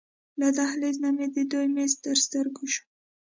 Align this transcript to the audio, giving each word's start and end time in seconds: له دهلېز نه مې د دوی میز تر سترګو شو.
له 0.39 0.47
دهلېز 0.57 0.95
نه 1.03 1.09
مې 1.15 1.27
د 1.35 1.37
دوی 1.51 1.67
میز 1.75 1.93
تر 2.03 2.17
سترګو 2.25 2.63
شو. 2.73 2.83